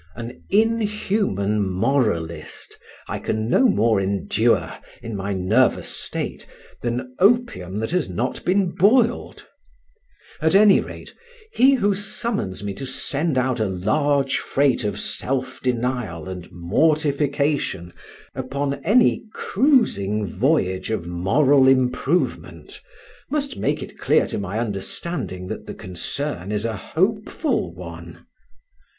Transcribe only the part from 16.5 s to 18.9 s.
mortification upon